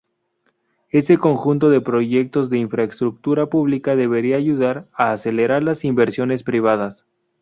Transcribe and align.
Ese 0.89 1.19
conjunto 1.19 1.69
de 1.69 1.79
proyectos 1.79 2.49
de 2.49 2.57
infraestructura 2.57 3.45
pública 3.45 3.95
debería 3.95 4.37
ayudar 4.37 4.87
a 4.93 5.11
acelerar 5.13 5.61
las 5.61 5.85
inversiones 5.85 6.41
privadas. 6.41 7.05